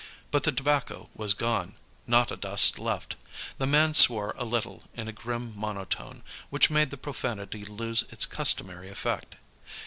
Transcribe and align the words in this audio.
But 0.31 0.41
the 0.41 0.51
tobacco 0.51 1.09
was 1.13 1.35
gone; 1.35 1.75
not 2.07 2.31
a 2.31 2.35
dust 2.35 2.79
left. 2.79 3.15
The 3.59 3.67
man 3.67 3.93
swore 3.93 4.33
a 4.35 4.45
little 4.45 4.81
in 4.95 5.07
a 5.07 5.11
grim 5.13 5.53
monotone, 5.55 6.23
which 6.49 6.71
made 6.71 6.89
the 6.89 6.97
profanity 6.97 7.65
lose 7.65 8.01
its 8.09 8.25
customary 8.25 8.89
effect. 8.89 9.35